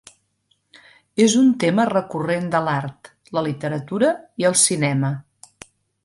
És 1.25 1.33
un 1.41 1.51
tema 1.63 1.85
recurrent 1.91 2.49
de 2.57 2.61
l'art, 2.69 3.11
la 3.39 3.43
literatura 3.51 4.09
i 4.45 4.49
el 4.51 4.57
cinema. 4.67 5.13